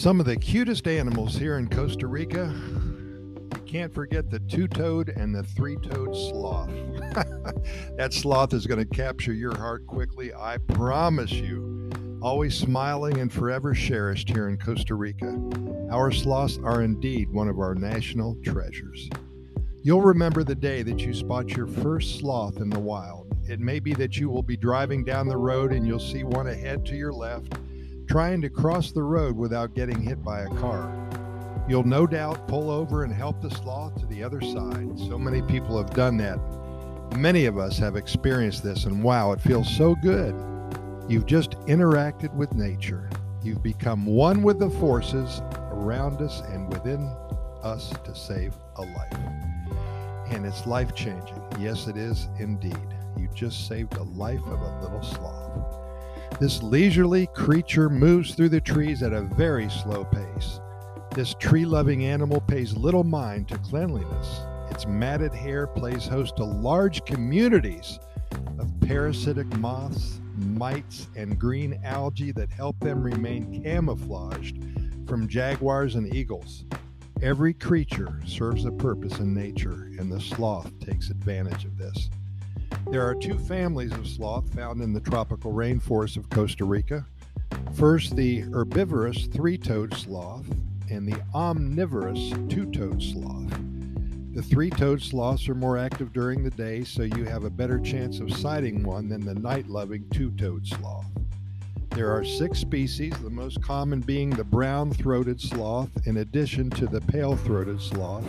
Some 0.00 0.18
of 0.18 0.24
the 0.24 0.36
cutest 0.36 0.88
animals 0.88 1.36
here 1.36 1.58
in 1.58 1.68
Costa 1.68 2.06
Rica. 2.06 2.58
Can't 3.66 3.92
forget 3.92 4.30
the 4.30 4.38
two 4.38 4.66
toed 4.66 5.10
and 5.10 5.34
the 5.34 5.42
three 5.42 5.76
toed 5.76 6.16
sloth. 6.16 6.70
that 7.98 8.14
sloth 8.14 8.54
is 8.54 8.66
going 8.66 8.80
to 8.80 8.96
capture 8.96 9.34
your 9.34 9.54
heart 9.58 9.86
quickly, 9.86 10.32
I 10.32 10.56
promise 10.56 11.32
you. 11.32 11.90
Always 12.22 12.56
smiling 12.56 13.18
and 13.18 13.30
forever 13.30 13.74
cherished 13.74 14.30
here 14.30 14.48
in 14.48 14.56
Costa 14.56 14.94
Rica. 14.94 15.38
Our 15.92 16.10
sloths 16.12 16.58
are 16.64 16.80
indeed 16.80 17.30
one 17.30 17.50
of 17.50 17.58
our 17.58 17.74
national 17.74 18.38
treasures. 18.42 19.10
You'll 19.82 20.00
remember 20.00 20.44
the 20.44 20.54
day 20.54 20.82
that 20.82 21.00
you 21.00 21.12
spot 21.12 21.50
your 21.50 21.66
first 21.66 22.20
sloth 22.20 22.62
in 22.62 22.70
the 22.70 22.80
wild. 22.80 23.36
It 23.46 23.60
may 23.60 23.80
be 23.80 23.92
that 23.92 24.16
you 24.16 24.30
will 24.30 24.42
be 24.42 24.56
driving 24.56 25.04
down 25.04 25.28
the 25.28 25.36
road 25.36 25.74
and 25.74 25.86
you'll 25.86 26.00
see 26.00 26.24
one 26.24 26.46
ahead 26.46 26.86
to 26.86 26.96
your 26.96 27.12
left 27.12 27.58
trying 28.10 28.42
to 28.42 28.50
cross 28.50 28.90
the 28.90 29.00
road 29.00 29.36
without 29.36 29.72
getting 29.72 30.02
hit 30.02 30.20
by 30.24 30.40
a 30.40 30.48
car. 30.56 30.92
You'll 31.68 31.86
no 31.86 32.08
doubt 32.08 32.48
pull 32.48 32.68
over 32.68 33.04
and 33.04 33.14
help 33.14 33.40
the 33.40 33.50
sloth 33.50 34.00
to 34.00 34.06
the 34.06 34.20
other 34.24 34.40
side. 34.40 34.98
So 34.98 35.16
many 35.16 35.42
people 35.42 35.78
have 35.78 35.90
done 35.90 36.16
that. 36.16 36.40
Many 37.16 37.46
of 37.46 37.56
us 37.56 37.78
have 37.78 37.94
experienced 37.94 38.64
this, 38.64 38.84
and 38.84 39.04
wow, 39.04 39.30
it 39.30 39.40
feels 39.40 39.72
so 39.72 39.94
good. 39.94 40.34
You've 41.08 41.26
just 41.26 41.52
interacted 41.68 42.34
with 42.34 42.52
nature. 42.52 43.08
You've 43.44 43.62
become 43.62 44.04
one 44.04 44.42
with 44.42 44.58
the 44.58 44.70
forces 44.70 45.40
around 45.70 46.20
us 46.20 46.40
and 46.48 46.68
within 46.68 47.02
us 47.62 47.92
to 48.04 48.12
save 48.12 48.56
a 48.74 48.82
life. 48.82 49.18
And 50.30 50.44
it's 50.44 50.66
life 50.66 50.96
changing. 50.96 51.40
Yes, 51.60 51.86
it 51.86 51.96
is 51.96 52.26
indeed. 52.40 52.76
You 53.16 53.28
just 53.36 53.68
saved 53.68 53.92
the 53.92 54.02
life 54.02 54.44
of 54.46 54.60
a 54.60 54.80
little 54.82 55.02
sloth. 55.04 55.89
This 56.40 56.62
leisurely 56.62 57.26
creature 57.34 57.90
moves 57.90 58.34
through 58.34 58.48
the 58.48 58.62
trees 58.62 59.02
at 59.02 59.12
a 59.12 59.20
very 59.20 59.68
slow 59.68 60.06
pace. 60.06 60.58
This 61.14 61.34
tree 61.34 61.66
loving 61.66 62.06
animal 62.06 62.40
pays 62.40 62.74
little 62.74 63.04
mind 63.04 63.46
to 63.48 63.58
cleanliness. 63.58 64.40
Its 64.70 64.86
matted 64.86 65.34
hair 65.34 65.66
plays 65.66 66.06
host 66.06 66.38
to 66.38 66.44
large 66.44 67.04
communities 67.04 67.98
of 68.58 68.72
parasitic 68.80 69.54
moths, 69.58 70.22
mites, 70.34 71.08
and 71.14 71.38
green 71.38 71.78
algae 71.84 72.32
that 72.32 72.50
help 72.50 72.80
them 72.80 73.02
remain 73.02 73.62
camouflaged 73.62 74.64
from 75.06 75.28
jaguars 75.28 75.96
and 75.96 76.14
eagles. 76.14 76.64
Every 77.20 77.52
creature 77.52 78.18
serves 78.24 78.64
a 78.64 78.72
purpose 78.72 79.18
in 79.18 79.34
nature, 79.34 79.90
and 79.98 80.10
the 80.10 80.22
sloth 80.22 80.72
takes 80.80 81.10
advantage 81.10 81.66
of 81.66 81.76
this. 81.76 82.08
There 82.90 83.06
are 83.06 83.14
two 83.14 83.38
families 83.38 83.92
of 83.92 84.08
sloth 84.08 84.52
found 84.52 84.82
in 84.82 84.92
the 84.92 84.98
tropical 84.98 85.52
rainforests 85.52 86.16
of 86.16 86.28
Costa 86.28 86.64
Rica. 86.64 87.06
First, 87.74 88.16
the 88.16 88.40
herbivorous 88.40 89.26
three 89.26 89.56
toed 89.56 89.94
sloth 89.94 90.46
and 90.90 91.06
the 91.06 91.22
omnivorous 91.32 92.32
two 92.48 92.66
toed 92.72 93.00
sloth. 93.00 93.48
The 94.32 94.42
three 94.42 94.70
toed 94.70 95.00
sloths 95.00 95.48
are 95.48 95.54
more 95.54 95.78
active 95.78 96.12
during 96.12 96.42
the 96.42 96.50
day, 96.50 96.82
so 96.82 97.02
you 97.02 97.24
have 97.26 97.44
a 97.44 97.50
better 97.50 97.78
chance 97.78 98.18
of 98.18 98.36
sighting 98.36 98.82
one 98.82 99.08
than 99.08 99.24
the 99.24 99.36
night 99.36 99.68
loving 99.68 100.04
two 100.10 100.32
toed 100.32 100.66
sloth. 100.66 101.06
There 101.90 102.10
are 102.10 102.24
six 102.24 102.58
species, 102.58 103.14
the 103.22 103.30
most 103.30 103.62
common 103.62 104.00
being 104.00 104.30
the 104.30 104.42
brown 104.42 104.92
throated 104.92 105.40
sloth, 105.40 105.90
in 106.08 106.16
addition 106.16 106.70
to 106.70 106.88
the 106.88 107.00
pale 107.02 107.36
throated 107.36 107.80
sloth, 107.80 108.26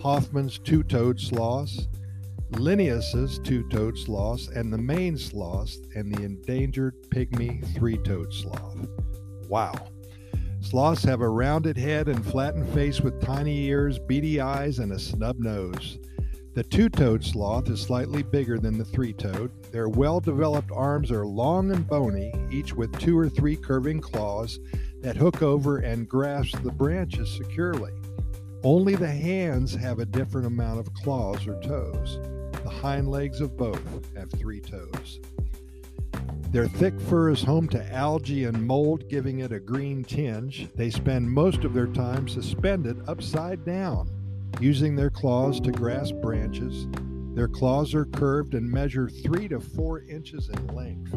Hoffmann's 0.00 0.58
two 0.58 0.82
toed 0.82 1.20
sloths, 1.20 1.88
Linnaeus's 2.58 3.38
two-toed 3.38 3.98
sloths, 3.98 4.48
and 4.48 4.72
the 4.72 4.78
maned 4.78 5.20
sloth, 5.20 5.76
and 5.94 6.12
the 6.12 6.22
endangered 6.22 6.94
pygmy 7.10 7.64
three-toed 7.74 8.32
sloth. 8.32 8.86
Wow. 9.48 9.74
Sloths 10.60 11.02
have 11.04 11.20
a 11.20 11.28
rounded 11.28 11.76
head 11.76 12.08
and 12.08 12.24
flattened 12.24 12.72
face 12.72 13.00
with 13.00 13.20
tiny 13.20 13.66
ears, 13.66 13.98
beady 13.98 14.40
eyes, 14.40 14.78
and 14.78 14.92
a 14.92 14.98
snub 14.98 15.38
nose. 15.38 15.98
The 16.54 16.62
two 16.62 16.88
toed 16.88 17.24
sloth 17.24 17.70
is 17.70 17.80
slightly 17.80 18.22
bigger 18.22 18.58
than 18.58 18.76
the 18.76 18.84
three 18.84 19.14
toed. 19.14 19.50
Their 19.72 19.88
well 19.88 20.20
developed 20.20 20.70
arms 20.70 21.10
are 21.10 21.26
long 21.26 21.72
and 21.72 21.86
bony, 21.86 22.32
each 22.50 22.74
with 22.74 22.96
two 22.98 23.18
or 23.18 23.28
three 23.28 23.56
curving 23.56 24.00
claws 24.00 24.60
that 25.00 25.16
hook 25.16 25.42
over 25.42 25.78
and 25.78 26.08
grasp 26.08 26.62
the 26.62 26.70
branches 26.70 27.30
securely. 27.30 27.92
Only 28.62 28.94
the 28.94 29.10
hands 29.10 29.74
have 29.74 29.98
a 29.98 30.04
different 30.04 30.46
amount 30.46 30.78
of 30.78 30.92
claws 30.94 31.46
or 31.46 31.60
toes. 31.62 32.20
Hind 32.80 33.08
legs 33.08 33.40
of 33.40 33.56
both 33.56 33.80
have 34.16 34.30
three 34.30 34.60
toes. 34.60 35.20
Their 36.50 36.68
thick 36.68 37.00
fur 37.00 37.30
is 37.30 37.42
home 37.42 37.66
to 37.68 37.92
algae 37.92 38.44
and 38.44 38.66
mold, 38.66 39.08
giving 39.08 39.38
it 39.38 39.52
a 39.52 39.58
green 39.58 40.04
tinge. 40.04 40.68
They 40.74 40.90
spend 40.90 41.30
most 41.30 41.64
of 41.64 41.72
their 41.72 41.86
time 41.86 42.28
suspended 42.28 43.00
upside 43.08 43.64
down, 43.64 44.10
using 44.60 44.94
their 44.94 45.08
claws 45.08 45.60
to 45.60 45.72
grasp 45.72 46.16
branches. 46.16 46.88
Their 47.34 47.48
claws 47.48 47.94
are 47.94 48.04
curved 48.04 48.54
and 48.54 48.70
measure 48.70 49.08
three 49.08 49.48
to 49.48 49.60
four 49.60 50.02
inches 50.02 50.50
in 50.50 50.66
length. 50.68 51.12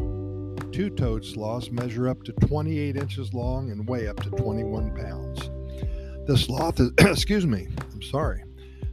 Two 0.72 0.88
toed 0.88 1.22
sloths 1.22 1.70
measure 1.70 2.08
up 2.08 2.22
to 2.22 2.32
28 2.32 2.96
inches 2.96 3.34
long 3.34 3.70
and 3.70 3.86
weigh 3.86 4.08
up 4.08 4.22
to 4.22 4.30
21 4.30 4.94
pounds. 4.94 5.50
The 6.26 6.38
sloth 6.38 6.80
is, 6.80 6.92
excuse 6.98 7.46
me, 7.46 7.68
I'm 7.92 8.00
sorry. 8.00 8.45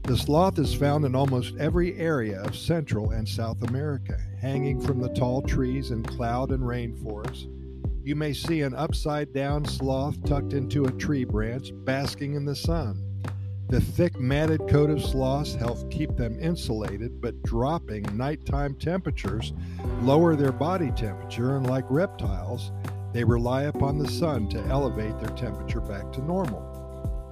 The 0.04 0.18
sloth 0.18 0.60
is 0.60 0.74
found 0.74 1.06
in 1.06 1.16
almost 1.16 1.56
every 1.56 1.98
area 1.98 2.42
of 2.42 2.58
Central 2.58 3.12
and 3.12 3.26
South 3.28 3.64
America, 3.64 4.18
hanging 4.38 4.82
from 4.82 5.00
the 5.00 5.08
tall 5.08 5.42
trees 5.42 5.92
in 5.92 6.04
cloud 6.04 6.52
and 6.52 6.62
rainforests. 6.62 7.48
You 8.04 8.18
may 8.18 8.34
see 8.34 8.64
an 8.64 8.76
upside 8.76 9.32
down 9.32 9.64
sloth 9.64 10.22
tucked 10.26 10.52
into 10.52 10.84
a 10.84 10.92
tree 10.92 11.24
branch, 11.24 11.72
basking 11.86 12.34
in 12.34 12.44
the 12.44 12.54
sun. 12.56 13.02
The 13.70 13.80
thick 13.80 14.20
matted 14.20 14.68
coat 14.68 14.90
of 14.90 15.02
sloths 15.02 15.56
helps 15.56 15.86
keep 15.90 16.18
them 16.18 16.38
insulated, 16.38 17.22
but 17.22 17.42
dropping 17.44 18.04
nighttime 18.12 18.76
temperatures 18.76 19.54
lower 20.02 20.36
their 20.36 20.52
body 20.52 20.92
temperature, 20.92 21.56
and 21.56 21.66
like 21.66 21.86
reptiles, 21.90 22.74
they 23.14 23.24
rely 23.24 23.64
upon 23.64 23.98
the 23.98 24.10
sun 24.10 24.50
to 24.50 24.60
elevate 24.66 25.18
their 25.20 25.36
temperature 25.38 25.80
back 25.80 26.12
to 26.12 26.22
normal. 26.26 26.73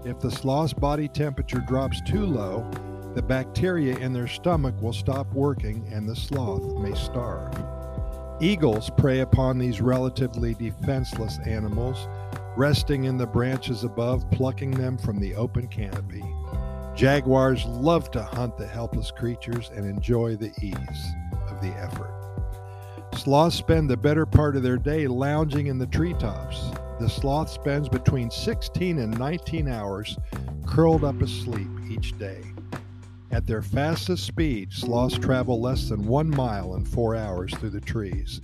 If 0.04 0.20
the 0.20 0.32
sloth's 0.32 0.74
body 0.74 1.08
temperature 1.08 1.64
drops 1.68 2.02
too 2.02 2.26
low, 2.26 2.70
the 3.14 3.22
bacteria 3.22 3.98
in 3.98 4.14
their 4.14 4.28
stomach 4.28 4.74
will 4.82 4.94
stop 4.94 5.32
working 5.34 5.88
and 5.92 6.10
the 6.10 6.16
sloth 6.16 6.64
may 6.80 6.96
starve. 6.96 7.54
Eagles 8.42 8.90
prey 8.98 9.20
upon 9.20 9.60
these 9.60 9.80
relatively 9.80 10.56
defenseless 10.56 11.38
animals, 11.46 12.08
resting 12.58 13.04
in 13.04 13.18
the 13.18 13.28
branches 13.28 13.84
above, 13.84 14.30
plucking 14.32 14.72
them 14.72 14.98
from 14.98 15.20
the 15.20 15.36
open 15.36 15.68
canopy. 15.68 16.24
Jaguars 16.96 17.66
love 17.66 18.10
to 18.12 18.24
hunt 18.24 18.58
the 18.58 18.68
helpless 18.68 19.12
creatures 19.12 19.70
and 19.76 19.86
enjoy 19.86 20.36
the 20.36 20.52
ease 20.64 21.14
of 21.48 21.62
the 21.62 21.74
effort. 21.78 22.12
Sloths 23.16 23.58
spend 23.58 23.88
the 23.88 23.98
better 23.98 24.26
part 24.26 24.56
of 24.56 24.64
their 24.64 24.78
day 24.78 25.06
lounging 25.06 25.68
in 25.68 25.78
the 25.78 25.86
treetops. 25.86 26.72
The 27.02 27.10
sloth 27.10 27.50
spends 27.50 27.90
between 27.90 28.30
16 28.30 29.00
and 29.00 29.18
19 29.18 29.68
hours 29.68 30.20
curled 30.68 31.04
up 31.04 31.20
asleep 31.20 31.68
each 31.90 32.16
day. 32.20 32.44
At 33.32 33.48
their 33.48 33.64
fastest 33.64 34.24
speed, 34.24 34.72
sloths 34.72 35.18
travel 35.18 35.60
less 35.60 35.90
than 35.90 36.06
one 36.06 36.30
mile 36.30 36.76
in 36.76 36.86
four 36.86 37.16
hours 37.16 37.56
through 37.56 37.72
the 37.72 37.82
trees. 37.82 38.40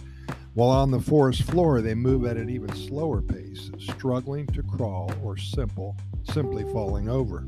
While 0.56 0.72
on 0.72 0.90
the 0.90 1.00
forest 1.00 1.44
floor, 1.44 1.82
they 1.82 1.94
move 1.94 2.26
at 2.26 2.36
an 2.36 2.50
even 2.50 2.76
slower 2.76 3.22
pace, 3.22 3.70
struggling 3.78 4.48
to 4.48 4.64
crawl 4.64 5.12
or 5.24 5.38
simple, 5.38 5.96
simply 6.24 6.64
falling 6.74 7.10
over. 7.10 7.46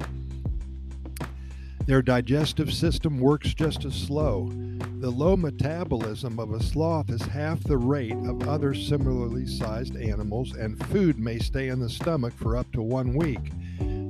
Their 1.88 2.04
digestive 2.04 2.72
system 2.72 3.20
works 3.20 3.56
just 3.56 3.84
as 3.84 3.96
slow. 3.96 4.52
The 5.00 5.10
low 5.10 5.38
metabolism 5.38 6.42
of 6.42 6.52
a 6.52 6.62
sloth 6.62 7.10
is 7.10 7.22
half 7.22 7.64
the 7.64 7.78
rate 7.78 8.18
of 8.26 8.50
other 8.50 8.74
similarly 8.74 9.48
sized 9.48 9.96
animals, 9.96 10.54
and 10.58 10.78
food 10.88 11.18
may 11.18 11.40
stay 11.40 11.70
in 11.70 11.80
the 11.80 11.88
stomach 11.88 12.34
for 12.36 12.58
up 12.58 12.70
to 12.74 12.82
one 12.82 13.14
week. 13.14 13.54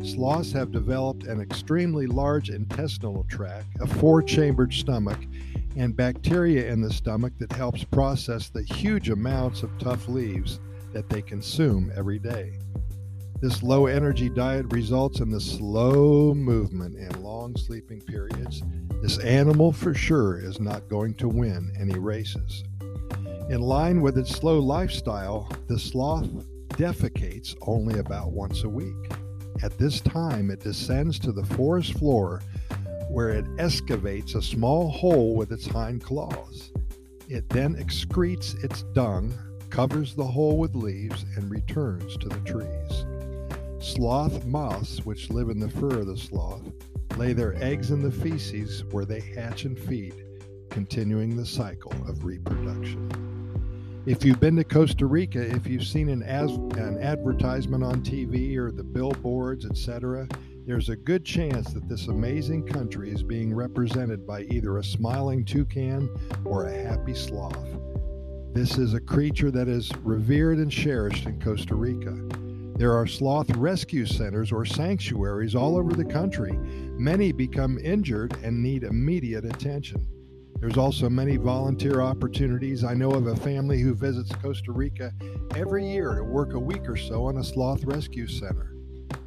Sloths 0.03 0.51
have 0.53 0.71
developed 0.71 1.25
an 1.25 1.41
extremely 1.41 2.07
large 2.07 2.49
intestinal 2.49 3.23
tract, 3.29 3.67
a 3.79 3.85
four 3.85 4.23
chambered 4.23 4.73
stomach, 4.73 5.19
and 5.75 5.95
bacteria 5.95 6.71
in 6.71 6.81
the 6.81 6.91
stomach 6.91 7.33
that 7.37 7.51
helps 7.51 7.83
process 7.83 8.49
the 8.49 8.63
huge 8.63 9.11
amounts 9.11 9.61
of 9.61 9.77
tough 9.77 10.07
leaves 10.07 10.59
that 10.91 11.07
they 11.07 11.21
consume 11.21 11.91
every 11.95 12.17
day. 12.17 12.57
This 13.41 13.63
low 13.63 13.85
energy 13.85 14.27
diet 14.27 14.65
results 14.73 15.21
in 15.21 15.31
the 15.31 15.39
slow 15.39 16.33
movement 16.33 16.97
and 16.97 17.23
long 17.23 17.55
sleeping 17.55 18.01
periods. 18.01 18.61
This 19.01 19.17
animal 19.19 19.71
for 19.71 19.93
sure 19.93 20.37
is 20.37 20.59
not 20.59 20.89
going 20.89 21.13
to 21.15 21.29
win 21.29 21.71
any 21.79 21.97
races. 21.97 22.65
In 23.49 23.61
line 23.61 24.01
with 24.01 24.17
its 24.17 24.31
slow 24.31 24.59
lifestyle, 24.59 25.49
the 25.67 25.79
sloth 25.79 26.27
defecates 26.71 27.55
only 27.61 27.99
about 27.99 28.33
once 28.33 28.65
a 28.65 28.69
week. 28.69 29.09
At 29.63 29.77
this 29.77 30.01
time, 30.01 30.51
it 30.51 30.59
descends 30.59 31.17
to 31.19 31.31
the 31.31 31.45
forest 31.45 31.93
floor 31.93 32.41
where 33.09 33.29
it 33.29 33.45
excavates 33.57 34.35
a 34.35 34.41
small 34.41 34.89
hole 34.89 35.37
with 35.37 35.53
its 35.53 35.65
hind 35.65 36.03
claws. 36.03 36.73
It 37.29 37.47
then 37.47 37.75
excretes 37.75 38.61
its 38.65 38.83
dung, 38.93 39.33
covers 39.69 40.13
the 40.13 40.27
hole 40.27 40.57
with 40.57 40.75
leaves, 40.75 41.25
and 41.37 41.49
returns 41.49 42.17
to 42.17 42.27
the 42.27 42.39
trees. 42.41 43.05
Sloth 43.79 44.45
moths, 44.45 45.05
which 45.05 45.29
live 45.29 45.49
in 45.49 45.59
the 45.59 45.69
fur 45.69 45.99
of 45.99 46.07
the 46.07 46.17
sloth, 46.17 46.61
lay 47.15 47.31
their 47.31 47.55
eggs 47.63 47.91
in 47.91 48.01
the 48.01 48.11
feces 48.11 48.83
where 48.91 49.05
they 49.05 49.21
hatch 49.21 49.63
and 49.63 49.79
feed, 49.79 50.25
continuing 50.69 51.37
the 51.37 51.45
cycle 51.45 51.93
of 52.07 52.25
reproduction. 52.25 53.09
If 54.05 54.25
you've 54.25 54.39
been 54.39 54.57
to 54.57 54.65
Costa 54.65 55.05
Rica, 55.05 55.39
if 55.39 55.65
you've 55.65 55.87
seen 55.87 56.09
an, 56.09 56.23
as, 56.23 56.51
an 56.51 56.97
advertisement 56.99 57.83
on 57.83 58.01
TV 58.01 58.57
or 58.57 58.69
the 58.69 58.83
billboards, 58.83 59.65
etc., 59.65 60.27
there's 60.65 60.89
a 60.89 60.95
good 60.97 61.23
chance 61.23 61.71
that 61.73 61.87
this 61.87 62.09
amazing 62.09 62.67
country 62.67 63.09
is 63.09 63.23
being 63.23 63.53
represented 63.53 64.27
by 64.27 64.41
either 64.43 64.77
a 64.77 64.83
smiling 64.83 65.45
toucan 65.45 66.09
or 66.43 66.67
a 66.67 66.83
happy 66.83 67.13
sloth. 67.13 67.79
This 68.51 68.77
is 68.77 68.93
a 68.93 68.99
creature 68.99 69.51
that 69.51 69.69
is 69.69 69.89
revered 70.03 70.57
and 70.57 70.69
cherished 70.69 71.25
in 71.25 71.39
Costa 71.39 71.75
Rica. 71.75 72.17
There 72.79 72.93
are 72.93 73.05
sloth 73.05 73.53
rescue 73.57 74.05
centers 74.05 74.53
or 74.53 74.63
sanctuaries 74.63 75.53
all 75.53 75.75
over 75.75 75.91
the 75.91 76.05
country. 76.05 76.53
Many 76.97 77.33
become 77.33 77.77
injured 77.77 78.37
and 78.41 78.63
need 78.63 78.85
immediate 78.85 79.43
attention. 79.43 80.07
There's 80.61 80.77
also 80.77 81.09
many 81.09 81.35
volunteer 81.35 81.99
opportunities. 81.99 82.85
I 82.85 82.93
know 82.93 83.11
of 83.11 83.27
a 83.27 83.35
family 83.35 83.81
who 83.81 83.93
visits 83.93 84.31
Costa 84.41 84.71
Rica 84.71 85.11
every 85.57 85.91
year 85.91 86.15
to 86.15 86.23
work 86.23 86.53
a 86.53 86.59
week 86.59 86.87
or 86.87 86.95
so 86.95 87.25
on 87.25 87.39
a 87.39 87.43
sloth 87.43 87.83
rescue 87.83 88.27
center. 88.27 88.73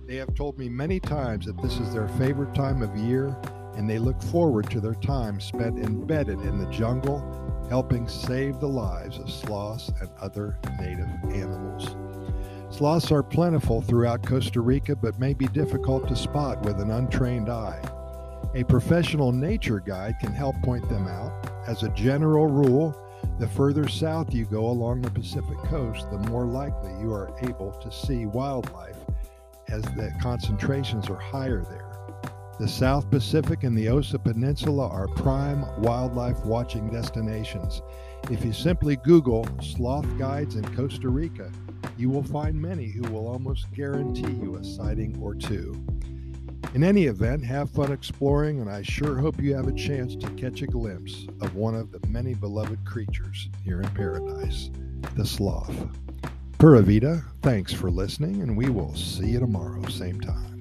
They 0.06 0.16
have 0.16 0.34
told 0.34 0.58
me 0.58 0.70
many 0.70 0.98
times 0.98 1.44
that 1.44 1.60
this 1.60 1.76
is 1.78 1.92
their 1.92 2.08
favorite 2.08 2.54
time 2.54 2.80
of 2.80 2.96
year 2.96 3.36
and 3.76 3.88
they 3.88 3.98
look 3.98 4.22
forward 4.22 4.70
to 4.70 4.80
their 4.80 4.94
time 4.94 5.40
spent 5.40 5.78
embedded 5.78 6.40
in 6.40 6.56
the 6.56 6.70
jungle, 6.70 7.20
helping 7.68 8.08
save 8.08 8.60
the 8.60 8.66
lives 8.66 9.18
of 9.18 9.30
sloths 9.30 9.90
and 10.00 10.08
other 10.22 10.58
native 10.80 11.10
animals. 11.24 12.11
Sloths 12.72 13.12
are 13.12 13.22
plentiful 13.22 13.82
throughout 13.82 14.26
Costa 14.26 14.62
Rica, 14.62 14.96
but 14.96 15.18
may 15.18 15.34
be 15.34 15.44
difficult 15.48 16.08
to 16.08 16.16
spot 16.16 16.62
with 16.62 16.80
an 16.80 16.90
untrained 16.90 17.50
eye. 17.50 17.78
A 18.54 18.64
professional 18.64 19.30
nature 19.30 19.78
guide 19.78 20.14
can 20.18 20.32
help 20.32 20.56
point 20.62 20.88
them 20.88 21.06
out. 21.06 21.50
As 21.68 21.82
a 21.82 21.90
general 21.90 22.46
rule, 22.46 22.96
the 23.38 23.46
further 23.46 23.86
south 23.88 24.32
you 24.32 24.46
go 24.46 24.70
along 24.70 25.02
the 25.02 25.10
Pacific 25.10 25.58
coast, 25.64 26.10
the 26.10 26.30
more 26.30 26.46
likely 26.46 26.90
you 26.98 27.12
are 27.12 27.36
able 27.42 27.72
to 27.72 27.92
see 27.92 28.24
wildlife 28.24 28.96
as 29.68 29.82
the 29.82 30.10
concentrations 30.22 31.10
are 31.10 31.20
higher 31.20 31.66
there. 31.68 31.92
The 32.58 32.68
South 32.68 33.10
Pacific 33.10 33.64
and 33.64 33.76
the 33.76 33.90
Osa 33.90 34.18
Peninsula 34.18 34.88
are 34.88 35.08
prime 35.08 35.66
wildlife 35.82 36.42
watching 36.46 36.88
destinations. 36.88 37.82
If 38.30 38.46
you 38.46 38.54
simply 38.54 38.96
Google 38.96 39.46
sloth 39.60 40.06
guides 40.18 40.56
in 40.56 40.74
Costa 40.74 41.10
Rica, 41.10 41.52
you 42.02 42.10
will 42.10 42.24
find 42.24 42.60
many 42.60 42.88
who 42.88 43.08
will 43.12 43.28
almost 43.28 43.70
guarantee 43.72 44.32
you 44.42 44.56
a 44.56 44.64
sighting 44.64 45.16
or 45.22 45.36
two. 45.36 45.80
In 46.74 46.82
any 46.82 47.04
event, 47.04 47.44
have 47.44 47.70
fun 47.70 47.92
exploring, 47.92 48.60
and 48.60 48.68
I 48.68 48.82
sure 48.82 49.18
hope 49.18 49.40
you 49.40 49.54
have 49.54 49.68
a 49.68 49.72
chance 49.72 50.16
to 50.16 50.28
catch 50.30 50.62
a 50.62 50.66
glimpse 50.66 51.28
of 51.40 51.54
one 51.54 51.76
of 51.76 51.92
the 51.92 52.04
many 52.08 52.34
beloved 52.34 52.84
creatures 52.84 53.48
here 53.62 53.80
in 53.80 53.88
paradise, 53.90 54.68
the 55.14 55.24
sloth. 55.24 55.76
Pura 56.58 56.82
Vida, 56.82 57.22
thanks 57.40 57.72
for 57.72 57.88
listening, 57.88 58.42
and 58.42 58.56
we 58.56 58.68
will 58.68 58.96
see 58.96 59.28
you 59.28 59.38
tomorrow, 59.38 59.86
same 59.86 60.20
time. 60.20 60.51